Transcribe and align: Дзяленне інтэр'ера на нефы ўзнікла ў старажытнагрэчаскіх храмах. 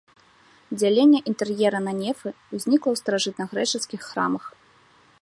Дзяленне 0.79 1.19
інтэр'ера 1.31 1.79
на 1.89 1.93
нефы 2.01 2.29
ўзнікла 2.55 2.89
ў 2.93 2.97
старажытнагрэчаскіх 3.05 4.01
храмах. 4.11 4.43